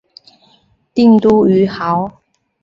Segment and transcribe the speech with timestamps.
[0.95, 2.11] 定都于亳。